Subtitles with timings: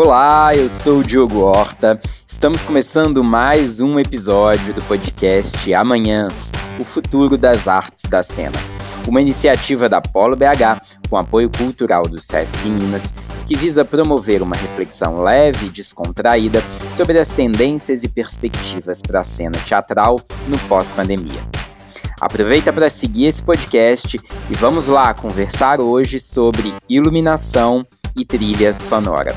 [0.00, 2.00] Olá, eu sou o Diogo Horta.
[2.24, 8.56] Estamos começando mais um episódio do podcast Amanhãs, o futuro das artes da cena.
[9.08, 13.12] Uma iniciativa da Polo BH, com apoio cultural do SESC Minas,
[13.44, 16.62] que visa promover uma reflexão leve e descontraída
[16.96, 21.40] sobre as tendências e perspectivas para a cena teatral no pós-pandemia.
[22.20, 24.16] Aproveita para seguir esse podcast
[24.48, 27.84] e vamos lá conversar hoje sobre iluminação
[28.16, 29.34] e trilha sonora.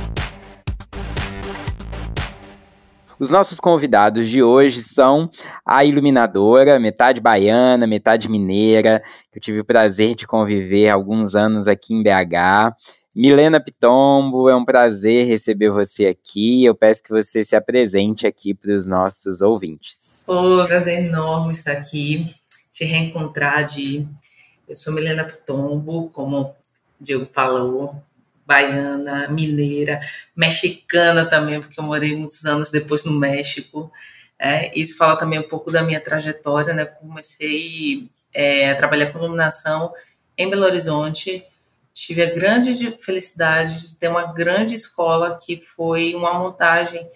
[3.22, 5.30] Os nossos convidados de hoje são
[5.64, 9.00] a iluminadora, metade baiana, metade mineira,
[9.32, 12.76] que eu tive o prazer de conviver alguns anos aqui em BH.
[13.16, 16.66] Milena Pitombo, é um prazer receber você aqui.
[16.66, 20.26] Eu peço que você se apresente aqui para os nossos ouvintes.
[20.28, 22.34] Oh, prazer enorme estar aqui,
[22.72, 24.08] te reencontrar, de
[24.68, 26.56] eu sou Milena Pitombo, como o
[27.00, 28.02] Diego falou,
[28.52, 30.02] baiana, mineira,
[30.36, 33.90] mexicana também, porque eu morei muitos anos depois no México.
[34.38, 36.84] É, isso fala também um pouco da minha trajetória, né?
[36.84, 39.94] Comecei é, a trabalhar com iluminação
[40.38, 41.46] em Belo Horizonte.
[41.94, 47.10] Tive a grande felicidade de ter uma grande escola que foi uma montagem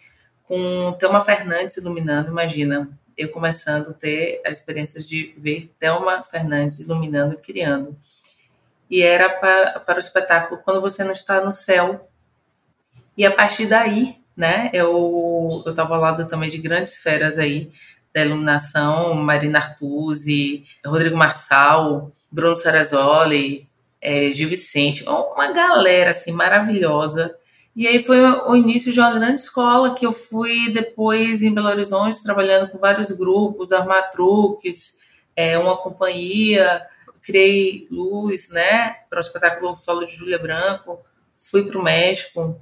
[0.44, 2.30] com Thelma Fernandes iluminando.
[2.30, 7.98] Imagina, eu começando a ter a experiência de ver Thelma Fernandes iluminando e criando
[8.90, 12.10] e era para, para o espetáculo Quando Você Não Está no Céu.
[13.18, 17.72] E a partir daí, né, eu estava ao lado também de grandes feras aí
[18.14, 23.68] da iluminação, Marina Artuzzi, Rodrigo Marçal, Bruno Sarazoli,
[24.02, 27.36] é, Gil Vicente, uma galera assim maravilhosa.
[27.76, 31.68] E aí foi o início de uma grande escola que eu fui depois em Belo
[31.68, 34.98] Horizonte trabalhando com vários grupos, armar truques,
[35.36, 36.82] é, uma companhia,
[37.26, 41.04] criei luz, né, para o espetáculo solo de Júlia Branco,
[41.40, 42.62] fui para o México,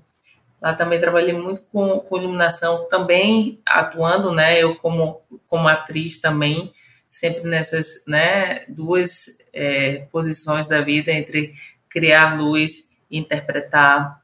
[0.61, 6.71] lá também trabalhei muito com, com, iluminação, também atuando, né, eu como, como atriz também,
[7.09, 11.53] sempre nessas, né, duas é, posições da vida, entre
[11.89, 14.23] criar luz e interpretar.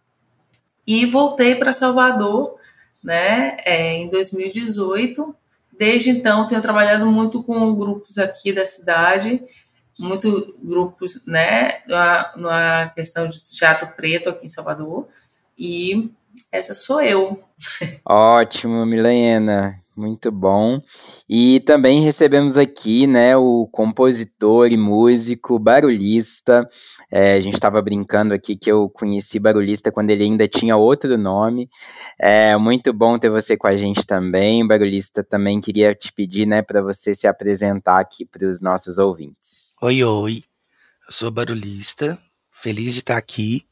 [0.87, 2.57] E voltei para Salvador,
[3.03, 5.35] né, é, em 2018,
[5.79, 9.41] Desde então, tenho trabalhado muito com grupos aqui da cidade
[9.99, 15.07] muito grupos, né, na, na questão de teatro preto aqui em Salvador.
[15.57, 16.09] E
[16.51, 17.43] essa sou eu.
[18.05, 19.79] Ótimo, Milena.
[19.99, 20.81] Muito bom.
[21.27, 26.65] E também recebemos aqui, né, o compositor e músico Barulhista.
[27.11, 31.17] É, a gente estava brincando aqui que eu conheci Barulhista quando ele ainda tinha outro
[31.17, 31.69] nome.
[32.17, 34.65] É muito bom ter você com a gente também.
[34.65, 39.75] Barulhista, também queria te pedir, né, para você se apresentar aqui para os nossos ouvintes.
[39.81, 40.43] Oi, oi.
[41.05, 42.17] Eu sou Barulhista.
[42.49, 43.67] Feliz de estar aqui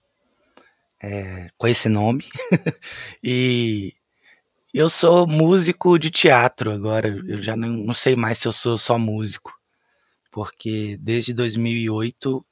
[1.02, 2.26] é, com esse nome.
[3.24, 3.94] e
[4.78, 7.08] eu sou músico de teatro agora.
[7.28, 9.52] Eu já não, não sei mais se eu sou só músico,
[10.32, 12.46] porque desde 2008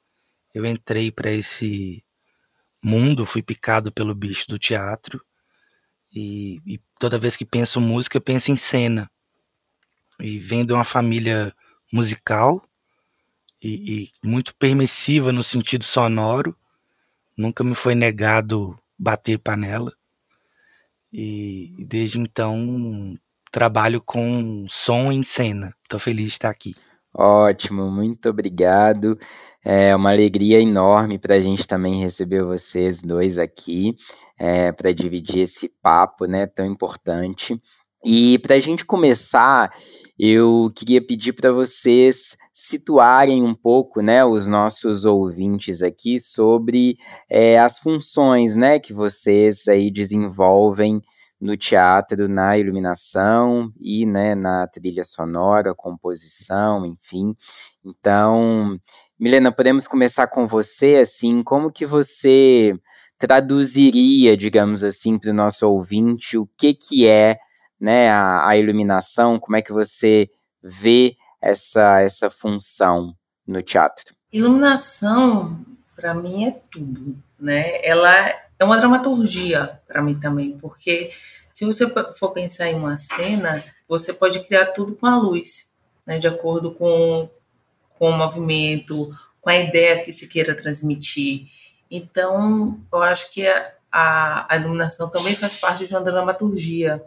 [0.52, 2.04] eu entrei para esse
[2.82, 5.24] mundo, fui picado pelo bicho do teatro.
[6.12, 9.08] E, e, toda vez que penso música, penso em cena.
[10.18, 11.54] E vendo uma família
[11.92, 12.60] musical
[13.62, 16.56] e, e, muito permissiva no sentido sonoro,
[17.38, 19.92] nunca me foi negado bater panela.
[21.18, 23.16] E desde então
[23.50, 25.74] trabalho com som em cena.
[25.82, 26.74] Estou feliz de estar aqui.
[27.14, 29.18] Ótimo, muito obrigado.
[29.64, 33.96] É uma alegria enorme para a gente também receber vocês dois aqui,
[34.38, 37.58] é, para dividir esse papo né, tão importante.
[38.04, 39.72] E para a gente começar,
[40.18, 46.96] eu queria pedir para vocês situarem um pouco, né, os nossos ouvintes aqui sobre
[47.28, 51.02] é, as funções, né, que vocês aí desenvolvem
[51.38, 57.34] no teatro, na iluminação e, né, na trilha sonora, composição, enfim.
[57.84, 58.78] Então,
[59.20, 62.72] Milena, podemos começar com você, assim, como que você
[63.18, 67.36] traduziria, digamos assim, para o nosso ouvinte o que que é
[67.78, 70.30] né, a, a iluminação, como é que você
[70.62, 71.16] vê
[71.46, 73.14] essa, essa função
[73.46, 74.14] no teatro?
[74.32, 75.64] Iluminação,
[75.94, 77.84] para mim, é tudo, né?
[77.84, 78.28] Ela
[78.58, 81.12] é uma dramaturgia para mim também, porque
[81.52, 85.72] se você for pensar em uma cena, você pode criar tudo com a luz,
[86.06, 86.18] né?
[86.18, 87.28] De acordo com,
[87.98, 91.46] com o movimento, com a ideia que se queira transmitir.
[91.90, 97.02] Então, eu acho que a, a, a iluminação também faz parte de uma dramaturgia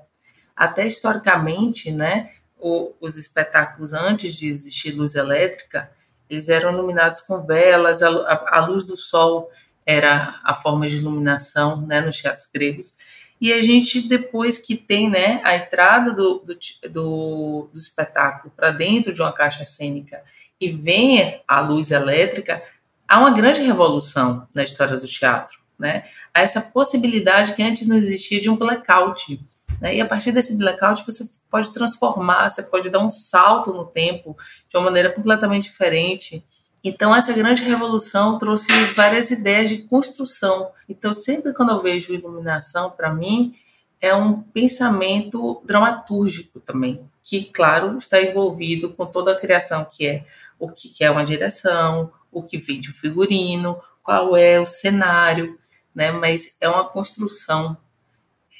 [0.55, 5.89] até historicamente, né, o, os espetáculos antes de existir luz elétrica,
[6.29, 8.09] eles eram iluminados com velas, a,
[8.49, 9.49] a, luz do sol
[9.85, 12.93] era a forma de iluminação né, nos teatros gregos.
[13.41, 16.57] e a gente, depois que tem né, a entrada do, do,
[16.89, 20.21] do, do espetáculo para dentro de uma caixa cênica
[20.61, 22.61] e vem a luz elétrica,
[23.07, 25.57] há uma grande revolução na história do teatro.
[25.79, 26.03] Né?
[26.33, 29.39] Há essa possibilidade que antes não existia de um blackout.
[29.81, 29.95] Né?
[29.95, 34.35] E a partir desse blackout você pode transformar, você pode dar um salto no tempo
[34.67, 36.43] de uma maneira completamente diferente.
[36.83, 40.71] Então, essa grande revolução trouxe várias ideias de construção.
[40.87, 43.53] Então, sempre quando eu vejo iluminação, para mim,
[43.99, 50.25] é um pensamento dramatúrgico também, que, claro, está envolvido com toda a criação, que é
[50.57, 55.57] o que é uma direção, o que vem de um figurino, qual é o cenário,
[55.93, 56.11] né?
[56.11, 57.77] Mas é uma construção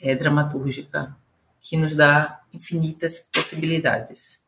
[0.02, 1.16] é, dramatúrgica
[1.62, 4.40] que nos dá infinitas possibilidades.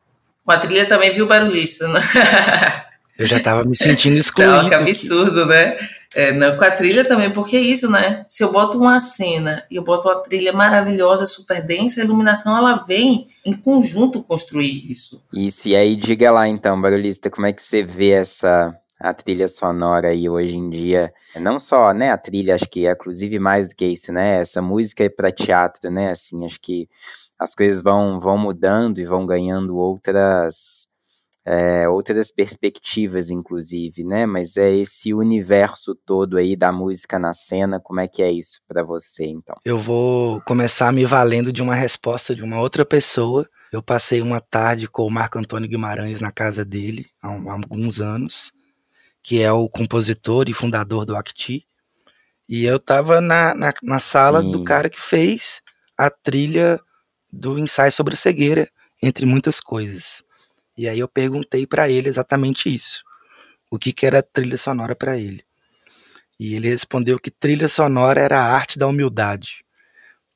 [0.44, 2.00] Com a trilha também viu barulhista, né?
[3.18, 4.50] Eu já estava me sentindo excluído.
[4.50, 5.76] Não, que absurdo, né?
[6.14, 8.24] É, não, com a trilha também, porque é isso, né?
[8.26, 12.56] Se eu boto uma cena e eu boto uma trilha maravilhosa, super densa, a iluminação
[12.56, 15.22] ela vem em conjunto construir isso.
[15.32, 19.48] Isso, e aí diga lá então, barulhista, como é que você vê essa a trilha
[19.48, 23.70] sonora aí hoje em dia, não só, né, a trilha, acho que é inclusive mais
[23.70, 26.88] do que isso, né, essa música é para teatro, né, assim, acho que
[27.38, 30.86] as coisas vão, vão mudando e vão ganhando outras
[31.44, 34.26] é, outras perspectivas, inclusive, né?
[34.26, 38.60] Mas é esse universo todo aí da música na cena, como é que é isso
[38.68, 39.56] para você, então?
[39.64, 43.44] Eu vou começar me valendo de uma resposta de uma outra pessoa.
[43.72, 48.00] Eu passei uma tarde com o Marco Antônio Guimarães na casa dele há, há alguns
[48.00, 48.52] anos,
[49.22, 51.66] que é o compositor e fundador do Acti.
[52.48, 54.50] E eu tava na, na, na sala Sim.
[54.50, 55.62] do cara que fez
[55.96, 56.80] a trilha
[57.30, 58.68] do ensaio sobre a cegueira,
[59.02, 60.22] entre muitas coisas.
[60.76, 63.02] E aí eu perguntei para ele exatamente isso.
[63.70, 65.44] O que, que era trilha sonora para ele?
[66.38, 69.62] E ele respondeu que trilha sonora era a arte da humildade.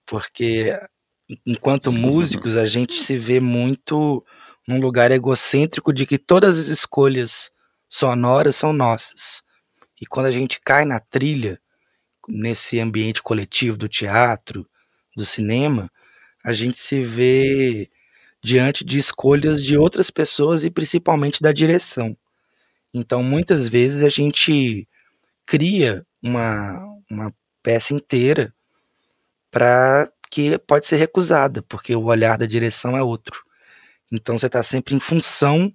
[0.06, 0.79] Porque
[1.44, 4.25] enquanto músicos a gente se vê muito
[4.67, 7.50] num lugar egocêntrico de que todas as escolhas
[7.88, 9.43] sonoras são nossas.
[10.00, 11.59] E quando a gente cai na trilha,
[12.29, 14.69] nesse ambiente coletivo do teatro,
[15.17, 15.91] do cinema,
[16.44, 17.91] a gente se vê
[18.43, 22.17] diante de escolhas de outras pessoas e principalmente da direção.
[22.93, 24.88] Então, muitas vezes a gente
[25.44, 26.81] cria uma,
[27.11, 28.55] uma peça inteira
[29.50, 33.43] para que pode ser recusada, porque o olhar da direção é outro.
[34.12, 35.73] Então, você está sempre em função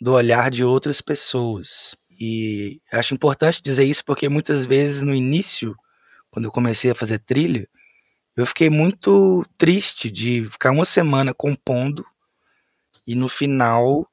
[0.00, 1.96] do olhar de outras pessoas.
[2.10, 5.74] E acho importante dizer isso porque muitas vezes no início,
[6.30, 7.68] quando eu comecei a fazer trilha,
[8.36, 12.04] eu fiquei muito triste de ficar uma semana compondo
[13.06, 14.08] e no final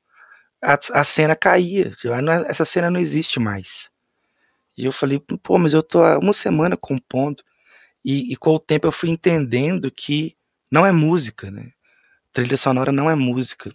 [0.62, 1.92] a, a cena caía.
[1.92, 2.14] Tipo,
[2.48, 3.90] essa cena não existe mais.
[4.78, 7.44] E eu falei, pô, mas eu tô há uma semana compondo.
[8.06, 10.36] E, e, com o tempo eu fui entendendo que
[10.72, 11.72] não é música, né?
[12.32, 13.72] Trilha sonora não é música.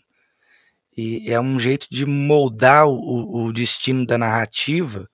[0.97, 5.09] E é um jeito de moldar o, o destino da narrativa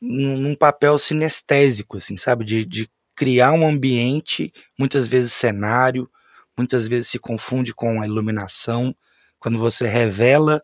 [0.00, 2.44] num, papel sinestésico, assim, sabe?
[2.44, 6.10] De, de criar um ambiente, muitas vezes cenário,
[6.56, 8.94] muitas vezes se confunde com a iluminação.
[9.38, 10.60] Quando você revela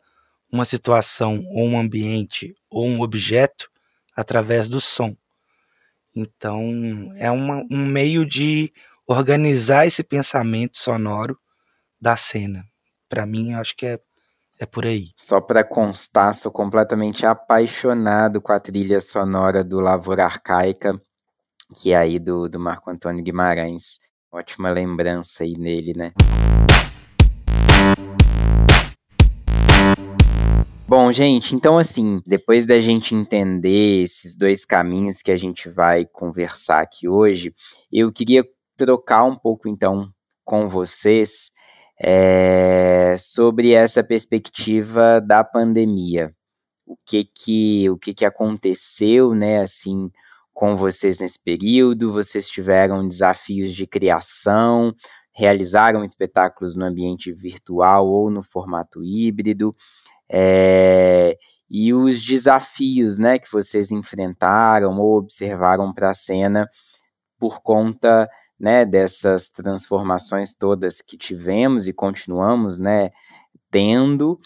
[0.50, 3.70] uma situação ou um ambiente ou um objeto
[4.16, 5.16] através do som.
[6.14, 8.72] Então, é uma, um meio de
[9.06, 11.38] organizar esse pensamento sonoro
[12.00, 12.64] da cena.
[13.08, 14.00] Para mim, acho que é,
[14.60, 15.10] é por aí.
[15.14, 21.00] Só para constar, sou completamente apaixonado com a trilha sonora do Lavoura Arcaica,
[21.76, 23.98] que é aí do, do Marco Antônio Guimarães.
[24.32, 26.12] Ótima lembrança aí nele, né?
[30.88, 36.04] Bom, gente, então assim, depois da gente entender esses dois caminhos que a gente vai
[36.04, 37.54] conversar aqui hoje,
[37.92, 38.42] eu queria
[38.76, 40.10] trocar um pouco então
[40.44, 41.50] com vocês
[42.00, 46.32] é, sobre essa perspectiva da pandemia.
[46.86, 50.10] O que que, o que que aconteceu, né, assim,
[50.54, 52.12] com vocês nesse período?
[52.12, 54.94] Vocês tiveram desafios de criação,
[55.34, 59.74] realizaram espetáculos no ambiente virtual ou no formato híbrido?
[60.30, 61.36] É,
[61.70, 66.68] e os desafios né, que vocês enfrentaram ou observaram para a cena
[67.38, 68.28] por conta
[68.58, 73.10] né, dessas transformações todas que tivemos e continuamos né,
[73.70, 74.38] tendo,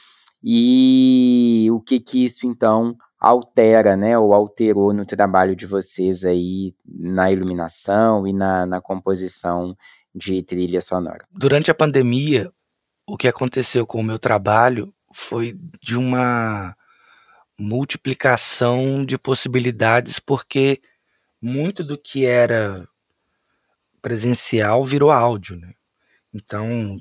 [0.42, 6.74] e o que, que isso então altera, né, ou alterou no trabalho de vocês aí
[6.84, 9.76] na iluminação e na, na composição
[10.12, 11.24] de trilha sonora.
[11.30, 12.52] Durante a pandemia,
[13.06, 16.74] o que aconteceu com o meu trabalho foi de uma
[17.58, 20.80] multiplicação de possibilidades, porque
[21.42, 22.88] muito do que era
[24.00, 25.74] presencial virou áudio, né?
[26.32, 26.96] Então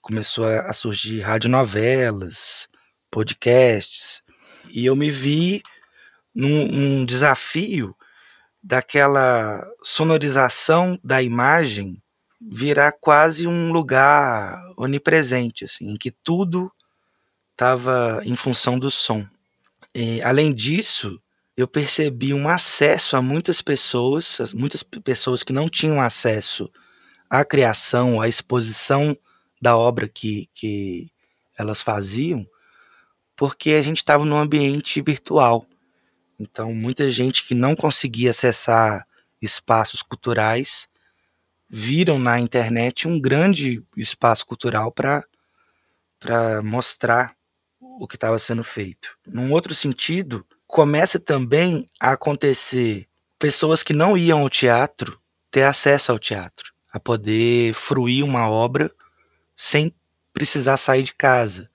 [0.00, 2.68] começou a surgir radionovelas,
[3.10, 4.22] podcasts,
[4.70, 5.62] e eu me vi
[6.34, 7.94] num, num desafio
[8.62, 12.00] daquela sonorização da imagem
[12.40, 16.72] virar quase um lugar onipresente, assim, em que tudo
[17.52, 19.26] estava em função do som.
[19.94, 21.20] E, além disso,
[21.56, 26.70] eu percebi um acesso a muitas pessoas, muitas pessoas que não tinham acesso
[27.28, 29.16] à criação, à exposição
[29.60, 31.10] da obra que, que
[31.56, 32.46] elas faziam,
[33.36, 35.66] porque a gente estava num ambiente virtual.
[36.38, 39.06] Então, muita gente que não conseguia acessar
[39.40, 40.88] espaços culturais
[41.68, 47.34] viram na internet um grande espaço cultural para mostrar
[47.78, 49.16] o que estava sendo feito.
[49.26, 53.06] Num outro sentido, começa também a acontecer
[53.38, 58.90] pessoas que não iam ao teatro ter acesso ao teatro, a poder fruir uma obra
[59.56, 59.92] sem
[60.32, 61.68] precisar sair de casa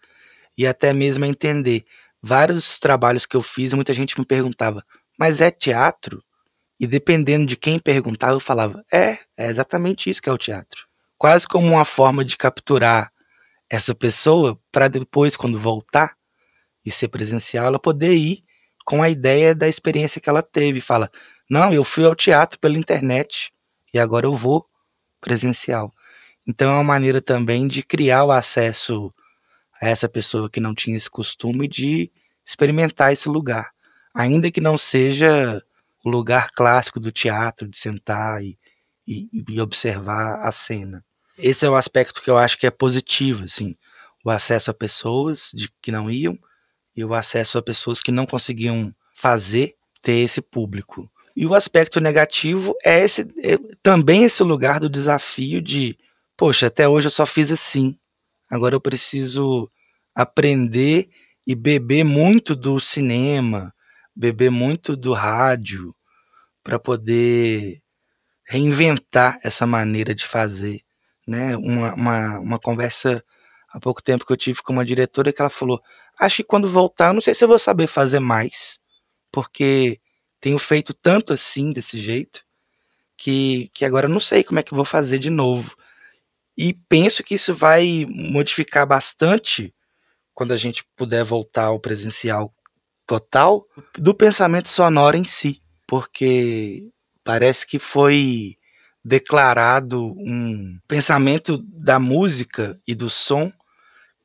[0.58, 1.86] e até mesmo a entender
[2.22, 4.84] vários trabalhos que eu fiz, muita gente me perguntava:
[5.20, 6.24] "Mas é teatro?"
[6.80, 10.86] E dependendo de quem perguntava, eu falava: "É, é exatamente isso que é o teatro."
[11.18, 13.12] Quase como uma forma de capturar
[13.70, 16.16] essa pessoa para depois quando voltar
[16.86, 18.46] e ser presencial, ela poder ir
[18.86, 21.10] com a ideia da experiência que ela teve, fala:
[21.50, 23.51] "Não, eu fui ao teatro pela internet
[23.94, 24.65] e agora eu vou
[25.20, 25.92] presencial."
[26.48, 29.12] Então é uma maneira também de criar o acesso
[29.82, 32.12] a essa pessoa que não tinha esse costume de
[32.46, 33.72] experimentar esse lugar,
[34.13, 35.62] ainda que não seja
[36.04, 38.58] o lugar clássico do teatro, de sentar e,
[39.08, 41.04] e, e observar a cena.
[41.38, 43.75] Esse é o aspecto que eu acho que é positivo, assim,
[44.24, 46.38] o acesso a pessoas de, que não iam
[46.96, 51.10] e o acesso a pessoas que não conseguiam fazer ter esse público.
[51.36, 55.98] E o aspecto negativo é esse é também esse lugar do desafio de,
[56.38, 57.98] poxa, até hoje eu só fiz assim.
[58.50, 59.70] Agora eu preciso
[60.14, 61.10] aprender
[61.46, 63.74] e beber muito do cinema,
[64.16, 65.94] beber muito do rádio,
[66.64, 67.82] para poder
[68.48, 70.82] reinventar essa maneira de fazer.
[71.28, 71.58] Né?
[71.58, 73.24] Uma, uma, uma conversa
[73.70, 75.82] há pouco tempo que eu tive com uma diretora que ela falou:
[76.19, 78.79] Acho que quando voltar, não sei se eu vou saber fazer mais,
[79.31, 80.00] porque
[80.39, 82.43] tenho feito tanto assim, desse jeito,
[83.17, 85.75] que, que agora eu não sei como é que eu vou fazer de novo.
[86.57, 89.74] E penso que isso vai modificar bastante
[90.34, 92.53] quando a gente puder voltar ao presencial
[93.05, 93.65] total
[93.98, 96.89] do pensamento sonoro em si, porque
[97.24, 98.57] parece que foi
[99.03, 103.51] declarado um pensamento da música e do som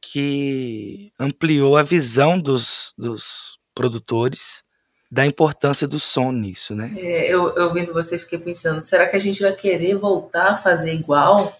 [0.01, 4.63] que ampliou a visão dos, dos produtores
[5.11, 6.93] da importância do som nisso, né?
[6.97, 10.57] É, eu, eu ouvindo você fiquei pensando, será que a gente vai querer voltar a
[10.57, 11.53] fazer igual,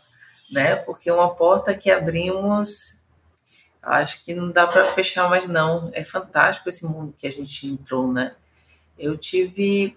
[0.53, 0.77] né?
[0.77, 3.01] Porque uma porta que abrimos
[3.83, 5.91] acho que não dá para fechar mais não.
[5.93, 8.35] É fantástico esse mundo que a gente entrou, né?
[8.97, 9.97] Eu tive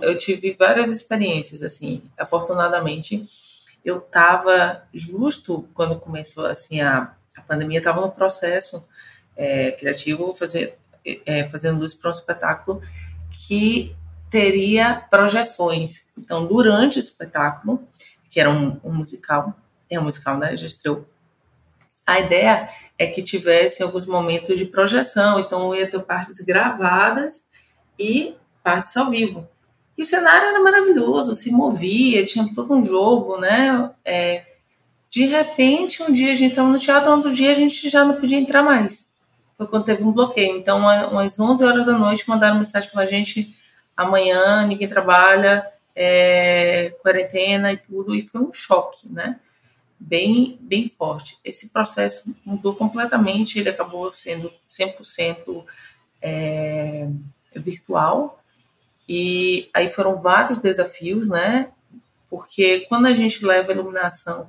[0.00, 2.02] eu tive várias experiências assim.
[2.16, 3.28] Afortunadamente,
[3.84, 8.86] eu estava justo quando começou assim a, a pandemia, estava no processo
[9.36, 10.78] é, criativo fazer,
[11.26, 12.82] é, fazendo luz para um espetáculo
[13.30, 13.94] que
[14.30, 16.08] teria projeções.
[16.18, 17.86] Então, durante o espetáculo,
[18.30, 19.54] que era um, um musical,
[19.90, 20.56] é um musical, né?
[20.56, 21.06] Já estreou.
[22.06, 27.46] A ideia é que tivesse alguns momentos de projeção, então ia ter partes gravadas
[27.98, 29.48] e partes ao vivo.
[29.96, 33.90] E o cenário era maravilhoso, se movia, tinha todo um jogo, né?
[34.04, 34.46] É,
[35.12, 38.16] de repente, um dia a gente estava no teatro, outro dia a gente já não
[38.16, 39.12] podia entrar mais.
[39.58, 40.56] Foi quando teve um bloqueio.
[40.56, 43.54] Então, umas 11 horas da noite, mandaram mensagem para a gente:
[43.94, 49.38] amanhã ninguém trabalha, é, quarentena e tudo, e foi um choque, né?
[50.02, 51.38] bem, bem forte.
[51.44, 55.64] Esse processo mudou completamente, ele acabou sendo 100%
[56.20, 57.08] é,
[57.54, 58.42] virtual,
[59.08, 61.70] e aí foram vários desafios, né?
[62.28, 64.48] Porque quando a gente leva a iluminação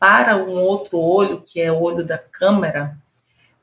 [0.00, 2.96] para um outro olho, que é o olho da câmera,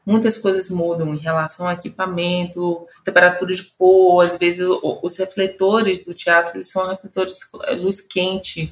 [0.05, 4.65] muitas coisas mudam em relação ao equipamento, temperatura de cor, às vezes
[5.01, 7.39] os refletores do teatro eles são refletores
[7.77, 8.71] luz quente,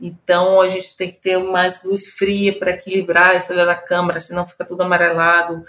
[0.00, 4.18] então a gente tem que ter mais luz fria para equilibrar esse olhar da câmera,
[4.20, 5.64] senão fica tudo amarelado.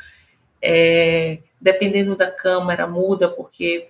[0.62, 3.90] É, dependendo da câmera, muda, porque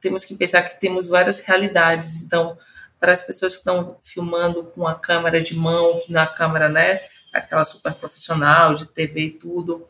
[0.00, 2.22] temos que pensar que temos várias realidades.
[2.22, 2.56] Então,
[3.00, 7.00] para as pessoas que estão filmando com a câmera de mão, que na câmera, né,
[7.32, 9.88] aquela super profissional de TV e tudo,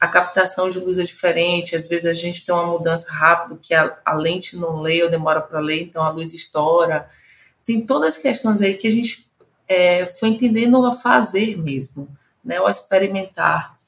[0.00, 1.76] a captação de luz é diferente.
[1.76, 5.08] Às vezes a gente tem uma mudança rápida que a, a lente não lê ou
[5.08, 7.08] demora para ler, então a luz estoura
[7.64, 9.30] tem todas as questões aí que a gente
[9.68, 12.08] é, foi entendendo a fazer mesmo,
[12.42, 13.78] né, ao experimentar.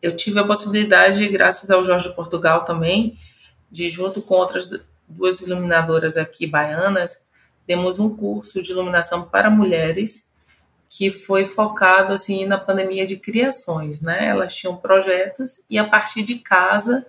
[0.00, 3.18] Eu tive a possibilidade, graças ao Jorge de Portugal também,
[3.70, 4.66] de junto com outras
[5.06, 7.26] duas iluminadoras aqui baianas,
[7.70, 10.28] temos um curso de iluminação para mulheres
[10.88, 14.26] que foi focado assim na pandemia de criações, né?
[14.26, 17.06] Elas tinham projetos e a partir de casa,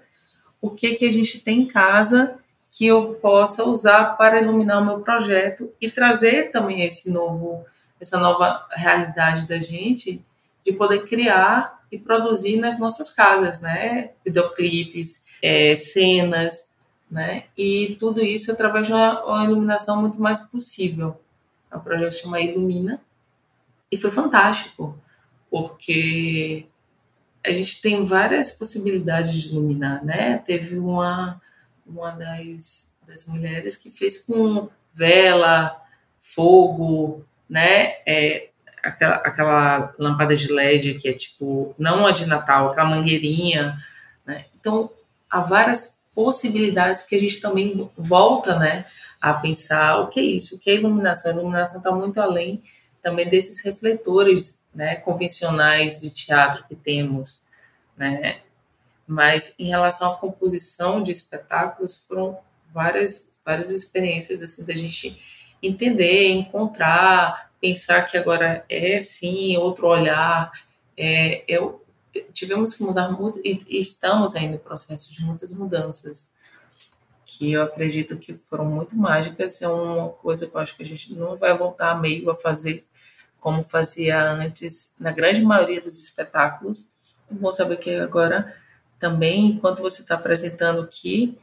[0.61, 2.35] o que que a gente tem em casa
[2.69, 7.65] que eu possa usar para iluminar o meu projeto e trazer também esse novo
[7.99, 10.23] essa nova realidade da gente
[10.63, 14.11] de poder criar e produzir nas nossas casas, né?
[14.23, 16.70] Videoclipes, é, cenas,
[17.11, 17.43] né?
[17.57, 21.19] E tudo isso através de uma, uma iluminação muito mais possível.
[21.71, 23.01] O projeto chama Ilumina
[23.91, 24.97] e foi fantástico,
[25.49, 26.65] porque
[27.45, 30.37] a gente tem várias possibilidades de iluminar, né?
[30.37, 31.41] Teve uma,
[31.85, 35.81] uma das, das mulheres que fez com vela,
[36.21, 37.95] fogo, né?
[38.05, 38.49] É,
[38.81, 43.77] aquela, aquela lâmpada de LED que é tipo, não a de Natal, aquela mangueirinha,
[44.25, 44.45] né?
[44.57, 44.89] Então,
[45.29, 48.85] há várias possibilidades que a gente também volta, né?
[49.19, 51.31] A pensar o que é isso, o que é iluminação.
[51.31, 52.63] A iluminação está muito além
[53.01, 57.41] também desses refletores né, convencionais de teatro que temos,
[57.97, 58.41] né?
[59.07, 62.37] Mas em relação à composição de espetáculos, foram
[62.73, 65.19] várias várias experiências assim da gente
[65.61, 70.51] entender, encontrar, pensar que agora é sim outro olhar.
[70.97, 71.83] É, eu
[72.33, 76.29] tivemos que mudar muito e estamos ainda em processo de muitas mudanças
[77.25, 79.61] que eu acredito que foram muito mágicas.
[79.61, 82.85] É uma coisa que eu acho que a gente não vai voltar meio a fazer
[83.39, 86.89] como fazia antes na grande maioria dos espetáculos.
[87.29, 88.55] É bom saber que agora
[88.99, 91.37] também, enquanto você está apresentando aqui,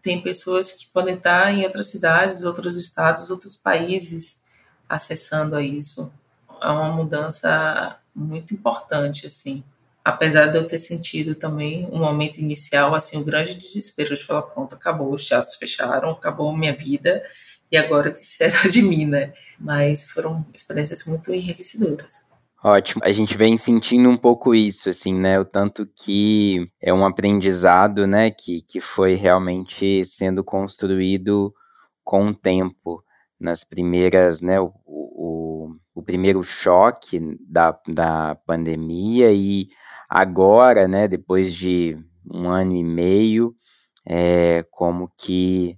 [0.00, 4.42] tem pessoas que podem estar em outras cidades, outros estados, outros países
[4.88, 6.12] acessando a isso.
[6.60, 9.62] É uma mudança muito importante, assim.
[10.04, 14.42] Apesar de eu ter sentido também um momento inicial, assim, um grande desespero de falar,
[14.42, 17.22] pronto, acabou, os teatros fecharam, acabou minha vida,
[17.70, 19.32] e agora que será de mim, né?
[19.58, 22.24] Mas foram experiências muito enriquecedoras.
[22.64, 23.02] Ótimo.
[23.04, 25.38] A gente vem sentindo um pouco isso, assim, né?
[25.38, 28.30] O tanto que é um aprendizado, né?
[28.30, 31.52] Que, que foi realmente sendo construído
[32.04, 33.02] com o tempo.
[33.38, 34.60] Nas primeiras, né?
[34.60, 39.68] O, o, o primeiro choque da, da pandemia e
[40.14, 41.08] agora, né?
[41.08, 41.96] Depois de
[42.30, 43.56] um ano e meio,
[44.06, 45.74] é, como que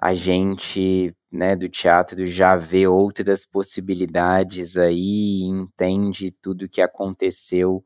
[0.00, 7.84] a gente né, do teatro já vê outras possibilidades aí entende tudo o que aconteceu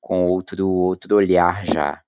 [0.00, 2.02] com outro outro olhar já.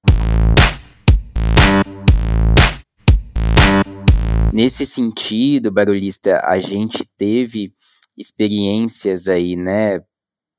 [4.53, 7.73] Nesse sentido, barulhista, a gente teve
[8.17, 10.01] experiências aí, né,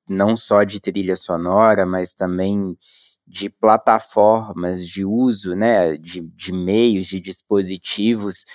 [0.07, 2.77] não só de trilha sonora, mas também
[3.27, 8.45] de plataformas de uso, né, de, de meios, de dispositivos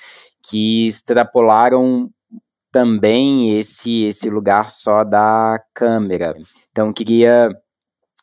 [0.43, 2.11] que extrapolaram
[2.71, 6.35] também esse esse lugar só da câmera.
[6.71, 7.51] Então queria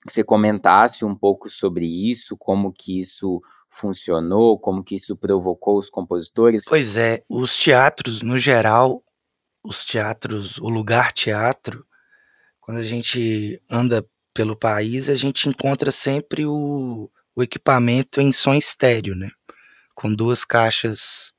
[0.07, 5.77] que você comentasse um pouco sobre isso, como que isso funcionou, como que isso provocou
[5.77, 6.63] os compositores.
[6.67, 9.03] Pois é, os teatros no geral,
[9.63, 11.85] os teatros, o lugar teatro,
[12.67, 18.53] quando a gente anda pelo país, a gente encontra sempre o, o equipamento em som
[18.53, 19.31] estéreo, né?
[19.95, 21.31] Com duas caixas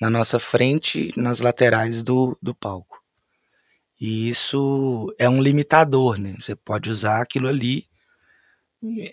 [0.00, 3.02] na nossa frente nas laterais do, do palco.
[4.00, 6.36] E isso é um limitador, né?
[6.40, 7.84] Você pode usar aquilo ali.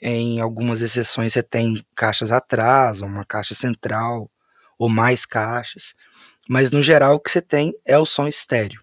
[0.02, 4.32] Em algumas exceções você tem caixas atrás, uma caixa central,
[4.78, 5.94] ou mais caixas.
[6.48, 8.82] Mas no geral o que você tem é o som estéreo.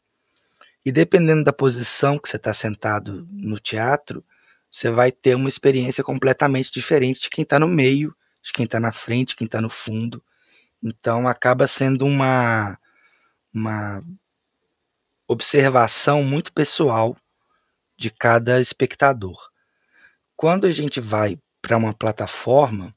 [0.87, 4.25] E dependendo da posição que você está sentado no teatro,
[4.71, 8.79] você vai ter uma experiência completamente diferente de quem está no meio, de quem está
[8.79, 10.23] na frente, de quem está no fundo.
[10.81, 12.79] Então acaba sendo uma,
[13.53, 14.01] uma
[15.27, 17.17] observação muito pessoal
[17.99, 19.51] de cada espectador.
[20.37, 22.95] Quando a gente vai para uma plataforma,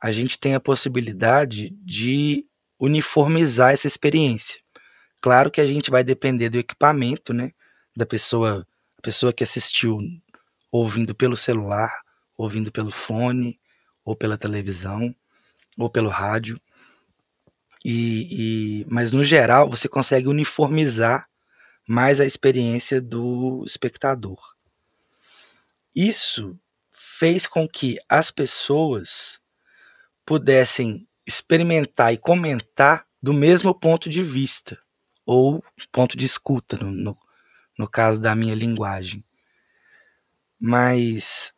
[0.00, 2.46] a gente tem a possibilidade de
[2.78, 4.63] uniformizar essa experiência.
[5.24, 7.52] Claro que a gente vai depender do equipamento, né?
[7.96, 9.98] Da pessoa, a pessoa que assistiu
[10.70, 12.02] ouvindo pelo celular,
[12.36, 13.58] ouvindo pelo fone,
[14.04, 15.16] ou pela televisão,
[15.78, 16.60] ou pelo rádio.
[17.82, 21.26] E, e, mas no geral você consegue uniformizar
[21.88, 24.54] mais a experiência do espectador.
[25.96, 26.54] Isso
[26.92, 29.40] fez com que as pessoas
[30.26, 34.83] pudessem experimentar e comentar do mesmo ponto de vista
[35.26, 37.18] ou ponto de escuta no, no,
[37.78, 39.24] no caso da minha linguagem.
[40.60, 41.52] Mas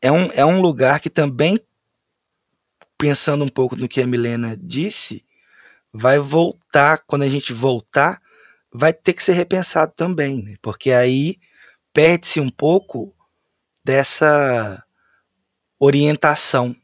[0.00, 1.58] é um, é um lugar que também,
[2.98, 5.24] pensando um pouco no que a Milena disse,
[5.92, 8.20] vai voltar, quando a gente voltar,
[8.72, 10.56] vai ter que ser repensado também, né?
[10.60, 11.38] porque aí
[11.92, 13.14] perde-se um pouco
[13.84, 14.84] dessa
[15.78, 16.74] orientação.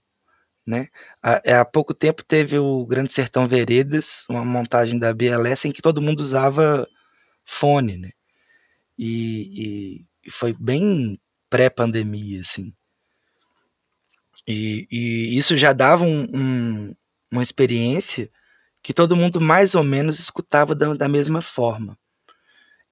[0.70, 0.87] Né?
[1.20, 5.72] Há, é, há pouco tempo teve o Grande Sertão Veredas, uma montagem da BLS em
[5.72, 6.87] que todo mundo usava
[7.44, 8.11] fone, né?
[8.96, 12.72] E, e, foi bem pré-pandemia, assim.
[14.46, 16.94] E, e, isso já dava um, um,
[17.33, 18.30] uma experiência
[18.80, 21.98] que todo mundo mais ou menos escutava da, da mesma forma.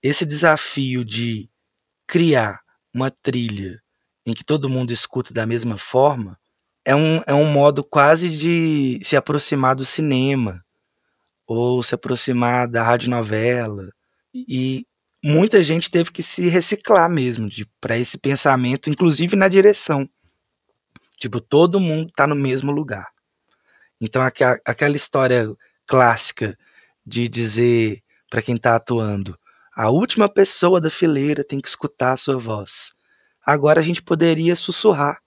[0.02, 1.48] Esse desafio de
[2.08, 2.60] criar
[2.92, 3.80] uma trilha
[4.26, 6.36] em que todo mundo escuta da mesma forma
[6.84, 10.64] é um, é um modo quase de se aproximar do cinema
[11.46, 13.90] ou se aproximar da radionovela.
[14.34, 14.86] E
[15.24, 17.48] muita gente teve que se reciclar mesmo
[17.80, 20.08] para esse pensamento, inclusive na direção.
[21.18, 23.08] Tipo, todo mundo está no mesmo lugar.
[24.00, 25.48] Então, aquela, aquela história
[25.86, 26.56] clássica
[27.04, 29.36] de dizer para quem está atuando,
[29.74, 32.92] a última pessoa da fileira tem que escutar a sua voz.
[33.44, 35.18] Agora a gente poderia sussurrar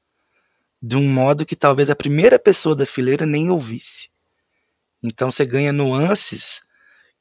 [0.82, 4.10] de um modo que talvez a primeira pessoa da fileira nem ouvisse.
[5.04, 6.62] Então você ganha nuances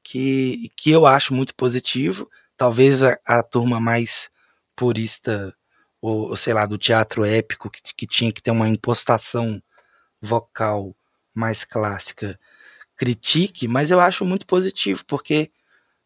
[0.02, 2.30] que, que eu acho muito positivo.
[2.56, 4.30] Talvez a, a turma mais
[4.74, 5.54] purista,
[6.00, 9.62] ou, ou, sei lá, do teatro épico, que, que tinha que ter uma impostação
[10.20, 10.96] vocal
[11.34, 12.38] mais clássica,
[12.96, 15.50] critique, mas eu acho muito positivo, porque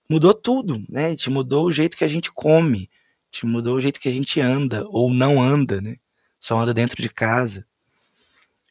[0.08, 1.16] mudou tudo, né?
[1.16, 2.90] Te mudou o jeito que a gente come,
[3.30, 5.96] te mudou o jeito que a gente anda ou não anda, né?
[6.44, 7.66] Só anda dentro de casa.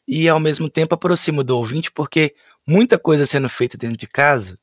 [0.06, 4.54] E ao mesmo tempo aproxima do ouvinte, porque muita coisa sendo feita dentro de casa,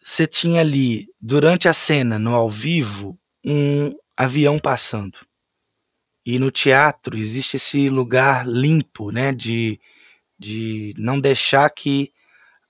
[0.00, 5.18] você tinha ali, durante a cena, no ao vivo, um avião passando.
[6.24, 9.32] E no teatro existe esse lugar limpo, né?
[9.32, 9.80] De
[10.38, 12.12] de não deixar que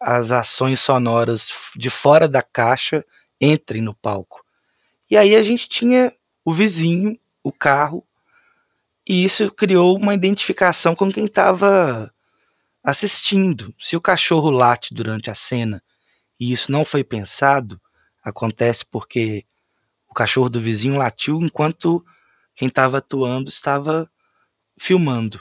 [0.01, 3.05] as ações sonoras de fora da caixa
[3.39, 4.43] entrem no palco.
[5.11, 6.11] E aí a gente tinha
[6.43, 8.03] o vizinho, o carro,
[9.11, 12.15] e isso criou uma identificação com quem estava
[12.81, 13.75] assistindo.
[13.77, 15.83] Se o cachorro late durante a cena
[16.39, 17.81] e isso não foi pensado,
[18.23, 19.45] acontece porque
[20.09, 22.05] o cachorro do vizinho latiu enquanto
[22.55, 24.09] quem estava atuando estava
[24.79, 25.41] filmando.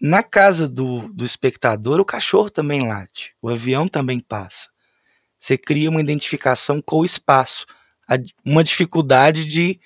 [0.00, 4.68] Na casa do, do espectador, o cachorro também late, o avião também passa.
[5.38, 7.66] Você cria uma identificação com o espaço,
[8.44, 9.80] uma dificuldade de,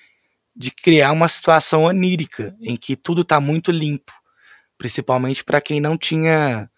[0.55, 4.13] de criar uma situação onírica, em que tudo está muito limpo,
[4.77, 6.69] principalmente para quem não tinha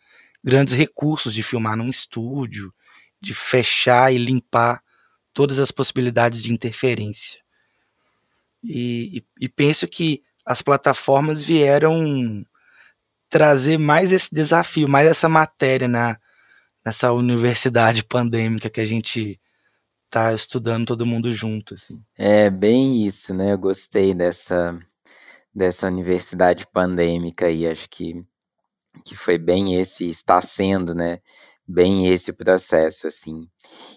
[0.43, 2.73] grandes recursos de filmar num estúdio,
[3.21, 4.81] de fechar e limpar
[5.33, 7.39] todas as possibilidades de interferência.
[8.63, 12.45] E, e, e penso que as plataformas vieram
[13.29, 16.17] trazer mais esse desafio, mais essa matéria na,
[16.83, 19.39] nessa universidade pandêmica que a gente
[20.09, 22.01] tá estudando todo mundo junto, assim.
[22.17, 23.53] É bem isso, né?
[23.53, 24.77] Eu gostei dessa
[25.53, 28.23] dessa universidade pandêmica e acho que
[29.05, 31.19] que foi bem esse, está sendo, né?
[31.67, 33.47] Bem esse processo, assim.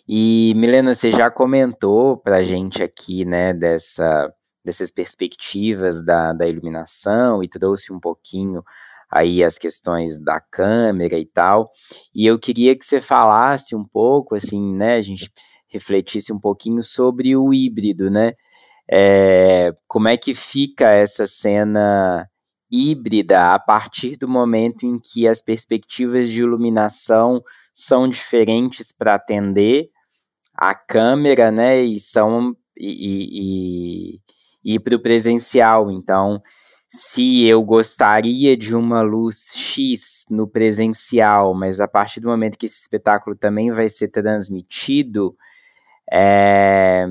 [0.09, 4.33] E Milena, você já comentou pra gente aqui, né, dessa
[4.65, 8.63] dessas perspectivas da, da iluminação e trouxe um pouquinho
[9.11, 11.71] aí as questões da câmera e tal.
[12.15, 15.31] E eu queria que você falasse um pouco, assim, né, a gente
[15.71, 18.33] refletisse um pouquinho sobre o híbrido, né?
[18.91, 22.29] É, como é que fica essa cena
[22.71, 27.43] híbrida a partir do momento em que as perspectivas de iluminação
[27.75, 29.91] são diferentes para atender
[30.55, 31.83] a câmera, né?
[31.83, 34.21] E são e, e,
[34.65, 35.91] e, e para o presencial.
[35.91, 36.43] Então,
[36.89, 42.67] se eu gostaria de uma luz X no presencial, mas a partir do momento que
[42.67, 45.37] esse espetáculo também vai ser transmitido,
[46.11, 47.07] é,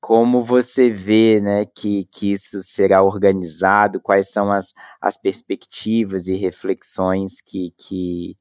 [0.00, 6.34] como você vê né, que, que isso será organizado, quais são as, as perspectivas e
[6.34, 8.36] reflexões que, que,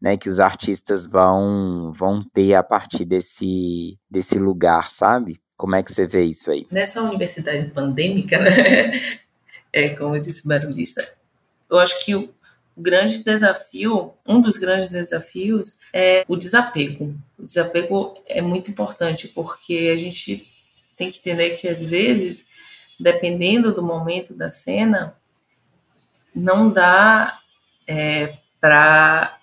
[0.00, 5.40] né, que os artistas vão, vão ter a partir desse, desse lugar, sabe?
[5.56, 6.66] Como é que você vê isso aí?
[6.70, 8.50] Nessa universidade pandêmica, né,
[9.72, 11.08] é, como eu disse, barulhista.
[11.70, 12.28] Eu acho que
[12.76, 17.14] o grande desafio, um dos grandes desafios é o desapego.
[17.38, 20.48] O desapego é muito importante porque a gente
[20.96, 22.46] tem que entender que às vezes,
[22.98, 25.16] dependendo do momento da cena,
[26.34, 27.38] não dá
[27.86, 29.38] é, para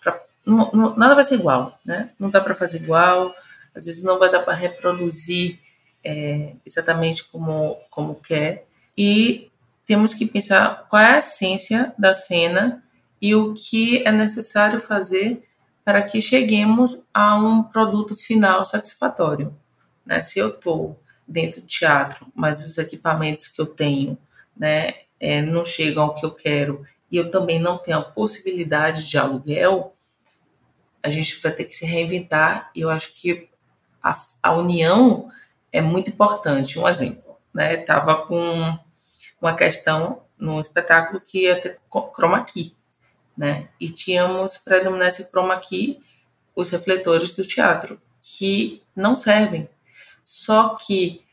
[0.98, 2.10] nada vai ser igual, né?
[2.20, 3.34] Não dá para fazer igual.
[3.74, 5.60] Às vezes não vai dar para reproduzir
[6.04, 8.66] é, exatamente como, como quer,
[8.98, 9.50] e
[9.86, 12.84] temos que pensar qual é a essência da cena
[13.22, 15.44] e o que é necessário fazer
[15.84, 19.56] para que cheguemos a um produto final satisfatório.
[20.06, 20.22] Né?
[20.22, 24.18] Se eu estou dentro do teatro, mas os equipamentos que eu tenho
[24.56, 29.08] né, é, não chegam ao que eu quero e eu também não tenho a possibilidade
[29.08, 29.96] de aluguel,
[31.04, 33.50] a gente vai ter que se reinventar e eu acho que
[34.02, 35.30] a, a união
[35.72, 36.80] é muito importante.
[36.80, 37.78] Um exemplo, né?
[37.78, 38.78] Tava com
[39.42, 41.80] uma questão no espetáculo que ia ter
[42.14, 42.76] chroma key,
[43.42, 43.70] né?
[43.80, 46.00] E tínhamos para iluminar esse chroma key
[46.56, 49.68] os refletores do teatro que não servem.
[50.24, 51.24] Só que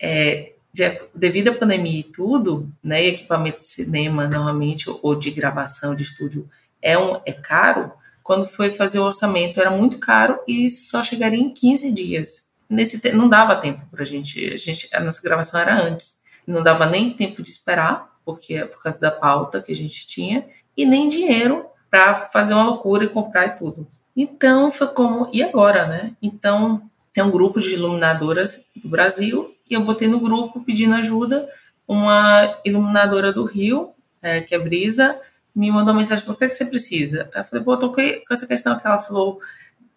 [0.00, 5.94] é, de, devido à pandemia e tudo, né, equipamento de cinema normalmente ou de gravação
[5.94, 6.48] de estúdio
[6.80, 7.92] é um é caro.
[8.22, 12.48] Quando foi fazer o orçamento era muito caro e só chegaria em 15 dias.
[12.66, 14.54] Nesse não dava tempo para a gente,
[14.90, 19.10] a nossa gravação era antes, não dava nem tempo de esperar porque por causa da
[19.10, 20.46] pauta que a gente tinha
[20.78, 23.88] e nem dinheiro para fazer uma loucura e comprar e tudo.
[24.16, 26.12] Então foi como e agora, né?
[26.22, 26.80] Então
[27.12, 31.48] tem um grupo de iluminadoras do Brasil e eu botei no grupo pedindo ajuda.
[31.86, 33.90] Uma iluminadora do Rio,
[34.22, 35.20] é, que é Brisa,
[35.54, 37.28] me mandou uma mensagem: por que, que você precisa?
[37.34, 39.40] Eu falei: pô, tô com essa questão que ela falou,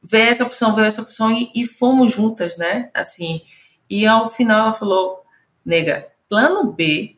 [0.01, 2.89] vê essa opção, vê essa opção, e, e fomos juntas, né?
[2.93, 3.41] Assim,
[3.89, 5.21] e ao final ela falou:
[5.65, 7.17] nega, plano B,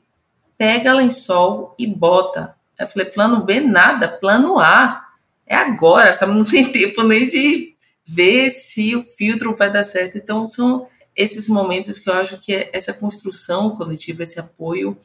[0.57, 2.55] pega lençol e bota.
[2.83, 5.01] Eu falei: plano B, nada, plano A.
[5.45, 6.33] É agora, sabe?
[6.33, 7.73] Não tem tempo nem de
[8.05, 10.17] ver se o filtro vai dar certo.
[10.17, 14.97] Então, são esses momentos que eu acho que essa construção coletiva, esse apoio,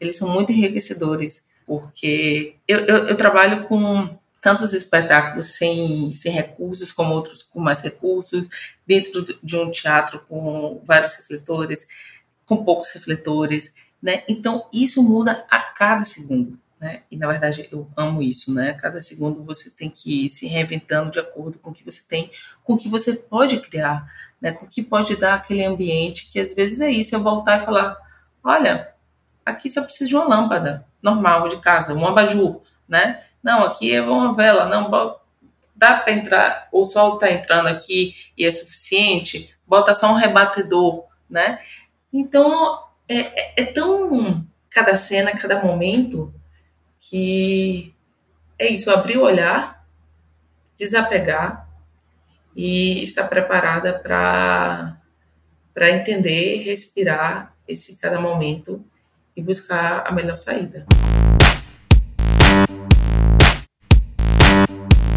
[0.00, 6.90] eles são muito enriquecedores, porque eu, eu, eu trabalho com tantos espetáculos sem, sem recursos,
[6.92, 8.48] como outros com mais recursos,
[8.84, 11.86] dentro de um teatro com vários refletores,
[12.44, 14.24] com poucos refletores, né?
[14.28, 17.02] Então, isso muda a cada segundo né?
[17.08, 18.72] E na verdade eu amo isso, né?
[18.72, 22.28] Cada segundo você tem que ir se reinventando de acordo com o que você tem,
[22.64, 24.50] com o que você pode criar, né?
[24.50, 27.64] Com o que pode dar aquele ambiente que às vezes é isso, eu voltar e
[27.64, 27.96] falar,
[28.42, 28.92] olha,
[29.46, 33.22] aqui só precisa de uma lâmpada normal de casa, um abajur, né?
[33.40, 34.90] Não, aqui é uma vela, não
[35.76, 41.04] dá para entrar, o sol está entrando aqui e é suficiente, bota só um rebatedor,
[41.30, 41.60] né?
[42.12, 46.34] Então é, é, é tão cada cena, cada momento
[47.08, 47.92] que
[48.58, 49.84] é isso, abrir o olhar,
[50.78, 51.68] desapegar
[52.54, 54.98] e estar preparada para
[55.74, 58.84] para entender, respirar esse cada momento
[59.34, 60.84] e buscar a melhor saída.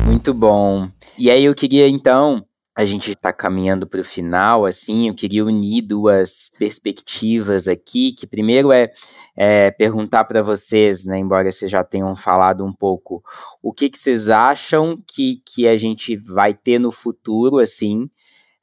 [0.05, 0.89] Muito bom.
[1.19, 2.45] E aí eu queria então
[2.75, 8.27] a gente está caminhando para o final, assim, eu queria unir duas perspectivas aqui, que
[8.27, 8.91] primeiro é,
[9.35, 13.23] é perguntar para vocês, né, embora vocês já tenham falado um pouco,
[13.63, 18.09] o que, que vocês acham que, que a gente vai ter no futuro, assim,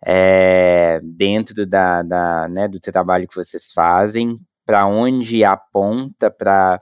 [0.05, 6.79] é, dentro da, da, né, do trabalho que vocês fazem, para onde aponta, para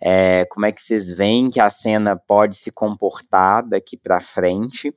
[0.00, 4.94] é, como é que vocês veem que a cena pode se comportar daqui para frente,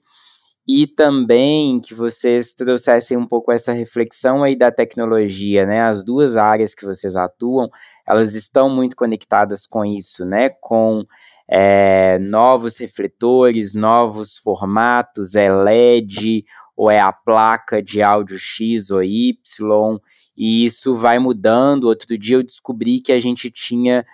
[0.67, 5.81] e também que vocês trouxessem um pouco essa reflexão aí da tecnologia, né?
[5.81, 7.69] As duas áreas que vocês atuam,
[8.07, 10.49] elas estão muito conectadas com isso, né?
[10.49, 11.03] Com
[11.49, 19.03] é, novos refletores, novos formatos, é LED ou é a placa de áudio X ou
[19.03, 19.99] Y,
[20.35, 21.85] e isso vai mudando.
[21.85, 24.05] Outro dia eu descobri que a gente tinha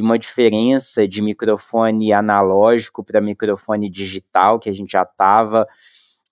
[0.00, 5.66] uma diferença de microfone analógico para microfone digital, que a gente já estava,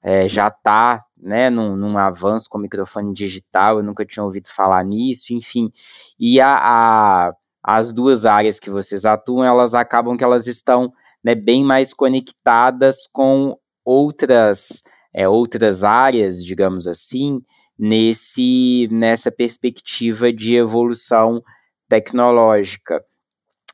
[0.03, 4.85] é, já está né, num, num, avanço com microfone digital, eu nunca tinha ouvido falar
[4.85, 5.71] nisso, enfim.
[6.19, 11.35] E a, a, as duas áreas que vocês atuam, elas acabam que elas estão né,
[11.35, 14.83] bem mais conectadas com outras,
[15.13, 17.41] é, outras áreas, digamos assim,
[17.79, 21.43] nesse nessa perspectiva de evolução
[21.89, 23.03] tecnológica.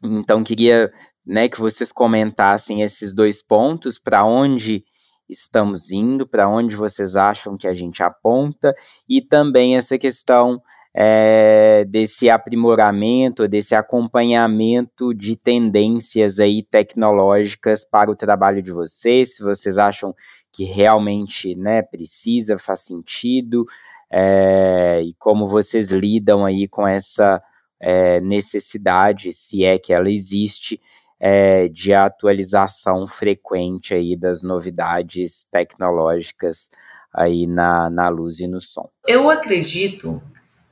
[0.02, 0.92] Então queria,
[1.26, 4.84] né, que vocês comentassem esses dois pontos para onde
[5.28, 8.74] estamos indo, para onde vocês acham que a gente aponta
[9.08, 10.60] e também essa questão
[10.94, 19.42] é, desse aprimoramento, desse acompanhamento de tendências aí tecnológicas para o trabalho de vocês, se
[19.42, 20.14] vocês acham
[20.54, 23.66] que realmente né, precisa, faz sentido,
[24.08, 27.42] é, e como vocês lidam aí com essa
[27.80, 30.80] é, necessidade, se é que ela existe,
[31.18, 36.70] é, de atualização frequente aí das novidades tecnológicas
[37.12, 38.88] aí na, na luz e no som.
[39.08, 40.22] Eu acredito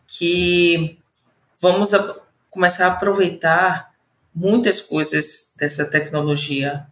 [0.07, 0.97] que
[1.59, 2.17] vamos a,
[2.49, 3.93] começar a aproveitar
[4.33, 6.87] muitas coisas dessa tecnologia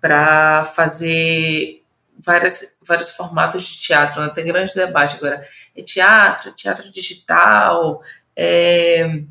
[0.00, 1.82] para fazer
[2.18, 4.20] várias, vários formatos de teatro.
[4.20, 4.30] Né?
[4.34, 5.42] Tem grande debate agora.
[5.76, 8.02] É teatro, é teatro digital,
[8.34, 9.22] é,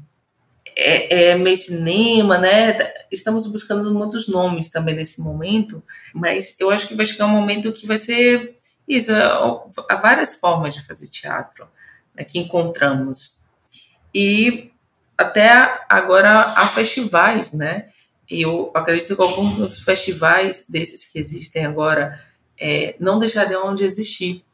[0.75, 2.77] é, é meio cinema, né?
[3.11, 5.81] Estamos buscando muitos nomes também nesse momento,
[6.13, 9.11] mas eu acho que vai chegar um momento que vai ser isso.
[9.11, 9.23] É,
[9.89, 11.67] há várias formas de fazer teatro
[12.13, 13.37] né, que encontramos.
[14.13, 14.71] E
[15.17, 17.89] até agora há festivais, né?
[18.29, 22.19] Eu acredito que alguns dos festivais desses que existem agora
[22.59, 24.45] é, não deixariam de existir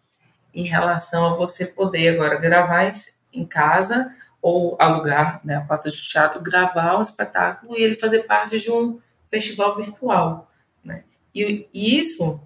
[0.53, 2.89] em relação a você poder agora gravar
[3.31, 8.23] em casa ou alugar né, a porta de teatro, gravar um espetáculo e ele fazer
[8.23, 10.51] parte de um festival virtual.
[10.83, 11.03] Né?
[11.33, 12.41] E, isso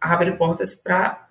[0.00, 1.28] abre portas para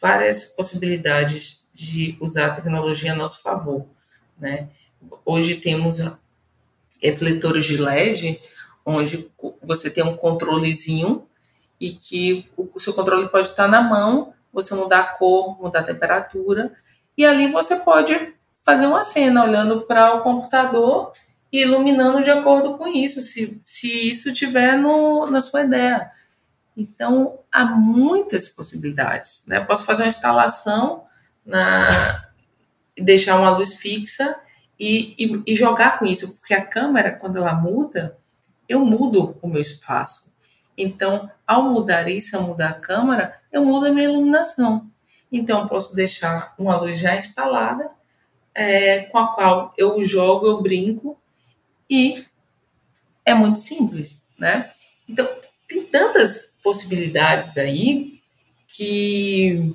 [0.00, 3.86] várias possibilidades de usar a tecnologia a nosso favor.
[4.38, 4.68] Né?
[5.24, 5.98] Hoje temos
[7.00, 8.40] refletores de LED,
[8.84, 9.30] onde
[9.62, 11.27] você tem um controlezinho
[11.80, 15.84] e que o seu controle pode estar na mão, você mudar a cor, mudar a
[15.84, 16.72] temperatura,
[17.16, 21.12] e ali você pode fazer uma cena olhando para o computador
[21.52, 26.10] e iluminando de acordo com isso, se, se isso tiver no, na sua ideia.
[26.76, 29.44] Então, há muitas possibilidades.
[29.46, 29.58] Né?
[29.60, 31.04] Posso fazer uma instalação
[31.44, 32.28] na,
[32.96, 34.38] deixar uma luz fixa
[34.78, 38.16] e, e, e, jogar com isso, porque a câmera, quando ela muda,
[38.68, 40.32] eu mudo o meu espaço.
[40.78, 44.88] Então, ao mudar isso, ao mudar a câmera, eu mudo a minha iluminação.
[45.30, 47.90] Então, eu posso deixar uma luz já instalada,
[48.54, 51.18] é, com a qual eu jogo, eu brinco,
[51.90, 52.24] e
[53.24, 54.70] é muito simples, né?
[55.08, 55.28] Então,
[55.66, 58.20] tem tantas possibilidades aí
[58.66, 59.74] que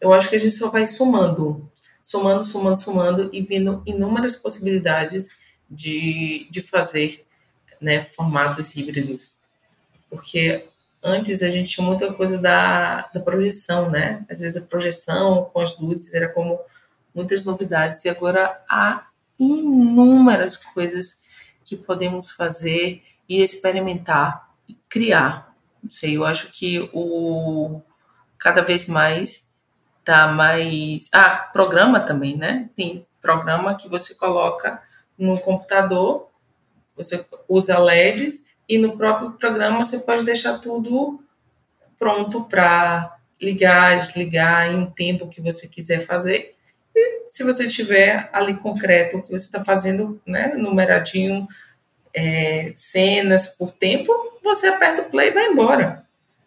[0.00, 1.70] eu acho que a gente só vai somando,
[2.04, 5.30] somando, somando, somando e vendo inúmeras possibilidades
[5.70, 7.26] de, de fazer
[7.80, 9.32] né, formatos híbridos.
[10.12, 10.68] Porque
[11.02, 14.24] antes a gente tinha muita coisa da, da projeção, né?
[14.30, 16.60] Às vezes a projeção com as luzes era como
[17.14, 19.06] muitas novidades, e agora há
[19.38, 21.22] inúmeras coisas
[21.64, 27.82] que podemos fazer e experimentar e criar não sei, eu acho que o
[28.38, 29.50] cada vez mais
[30.04, 31.08] tá mais.
[31.12, 32.70] Ah, programa também, né?
[32.74, 34.80] Tem programa que você coloca
[35.18, 36.28] no computador,
[36.96, 41.22] você usa LEDs e no próprio programa você pode deixar tudo
[41.98, 46.54] pronto para ligar, desligar em um tempo que você quiser fazer.
[46.94, 51.46] E se você tiver ali concreto o que você está fazendo, né, numeradinho,
[52.14, 56.04] é, cenas por tempo, você aperta o play e vai embora.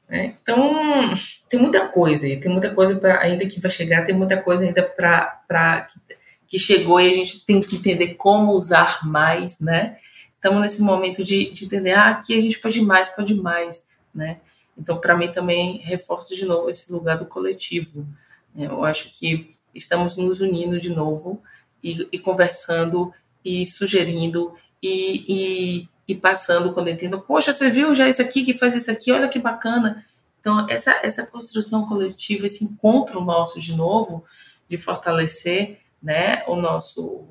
[0.07, 0.35] Né?
[0.41, 1.13] Então,
[1.49, 4.83] tem muita coisa, tem muita coisa pra, ainda que vai chegar, tem muita coisa ainda
[4.83, 6.15] para que,
[6.47, 9.97] que chegou e a gente tem que entender como usar mais, né?
[10.45, 14.37] Estamos nesse momento de, de entender, ah, aqui a gente pode mais, pode mais, né?
[14.77, 18.05] Então, para mim também reforço de novo esse lugar do coletivo.
[18.53, 18.67] Né?
[18.67, 21.41] Eu acho que estamos nos unindo de novo
[21.83, 23.11] e, e conversando
[23.43, 24.53] e sugerindo
[24.83, 28.91] e, e, e, passando quando entendo, poxa, você viu já isso aqui que faz isso
[28.91, 30.05] aqui, olha que bacana.
[30.39, 34.23] Então, essa, essa construção coletiva, esse encontro nosso de novo,
[34.69, 37.25] de fortalecer né, o, nosso,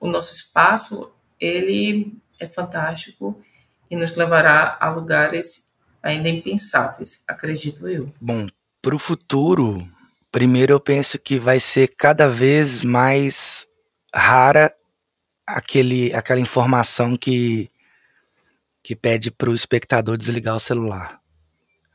[0.00, 3.42] o nosso espaço, ele é fantástico
[3.90, 5.70] e nos levará a lugares
[6.02, 8.12] ainda impensáveis, acredito eu.
[8.20, 8.46] Bom,
[8.80, 9.88] para o futuro,
[10.30, 13.66] primeiro eu penso que vai ser cada vez mais
[14.14, 14.74] rara
[15.46, 17.68] aquele, aquela informação que,
[18.82, 21.20] que pede para o espectador desligar o celular.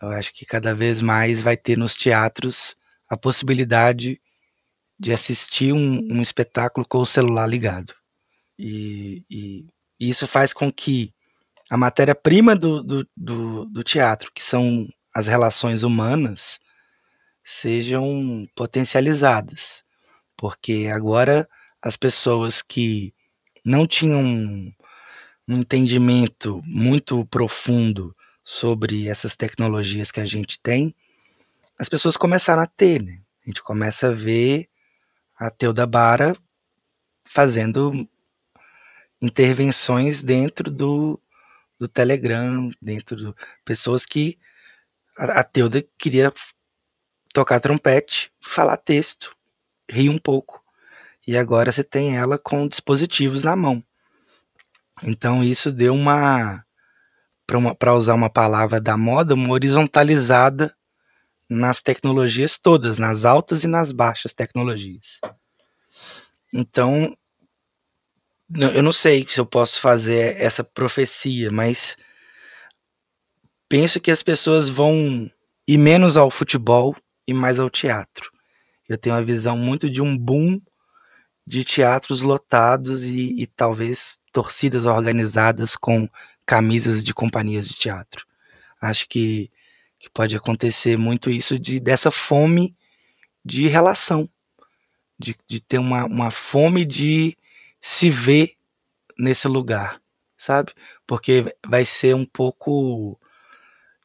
[0.02, 2.76] Eu acho que cada vez mais vai ter nos teatros
[3.08, 4.20] a possibilidade
[5.00, 7.94] de assistir um, um espetáculo com o celular ligado.
[8.58, 9.66] E, e,
[10.02, 11.14] e isso faz com que
[11.70, 16.60] a matéria-prima do, do, do, do teatro, que são as relações humanas,
[17.43, 19.84] sejam potencializadas.
[20.36, 21.47] Porque agora
[21.80, 23.14] as pessoas que
[23.64, 24.74] não tinham um,
[25.47, 30.95] entendimento muito profundo sobre essas tecnologias que a gente tem,
[31.78, 33.22] as pessoas começaram a ter, né?
[33.45, 34.68] A gente começa a ver
[35.38, 36.36] a Teuda Bara
[37.24, 38.10] fazendo
[39.22, 41.19] intervenções dentro do,
[41.80, 44.36] do Telegram, dentro de pessoas que
[45.17, 46.34] a, a Teuda queria
[47.34, 49.36] tocar trompete, falar texto,
[49.89, 50.61] rir um pouco
[51.28, 53.84] e agora você tem ela com dispositivos na mão.
[55.03, 56.65] Então isso deu uma,
[57.78, 60.76] para usar uma palavra da moda, uma horizontalizada
[61.49, 65.19] nas tecnologias todas, nas altas e nas baixas tecnologias.
[66.53, 67.15] Então,
[68.56, 71.97] eu não sei se eu posso fazer essa profecia, mas
[73.70, 75.32] penso que as pessoas vão
[75.68, 76.95] ir menos ao futebol
[77.28, 78.32] e mais ao teatro.
[78.89, 80.60] Eu tenho uma visão muito de um boom
[81.47, 86.10] de teatros lotados e, e talvez torcidas organizadas com
[86.45, 88.26] camisas de companhias de teatro.
[88.82, 89.49] Acho que,
[89.99, 92.76] que pode acontecer muito isso de dessa fome
[93.43, 94.30] de relação,
[95.18, 97.38] de, de ter uma, uma fome de
[97.82, 98.56] se ver
[99.18, 100.02] nesse lugar,
[100.38, 100.74] sabe?
[101.08, 103.20] Porque vai ser um pouco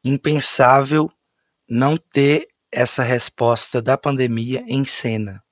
[0.02, 1.10] impensável
[1.68, 5.42] não ter essa resposta da pandemia em cena,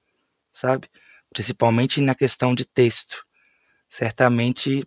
[0.52, 0.88] sabe?
[1.30, 3.24] Principalmente na questão de texto.
[3.88, 4.86] Certamente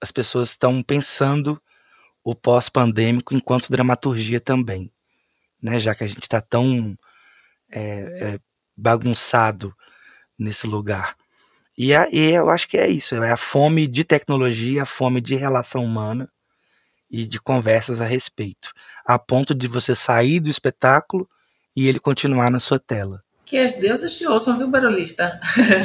[0.00, 1.60] as pessoas estão pensando
[2.22, 4.92] o pós-pandêmico enquanto dramaturgia também,
[5.62, 5.78] né?
[5.80, 6.96] Já que a gente está tão
[7.70, 8.40] é, é,
[8.76, 9.74] bagunçado
[10.38, 11.16] nesse lugar.
[11.78, 15.20] E, a, e eu acho que é isso, é a fome de tecnologia, a fome
[15.20, 16.28] de relação humana
[17.08, 18.72] e de conversas a respeito,
[19.06, 21.28] a ponto de você sair do espetáculo
[21.76, 23.22] e ele continuar na sua tela.
[23.44, 25.40] Que as deusas te ouçam, viu, barulhista?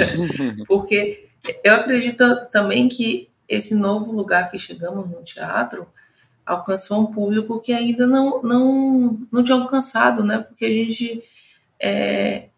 [0.68, 1.30] Porque
[1.64, 5.88] eu acredito também que esse novo lugar que chegamos no teatro
[6.44, 10.40] alcançou um público que ainda não, não, não tinha alcançado, né?
[10.40, 11.24] Porque a gente
[11.80, 12.50] é,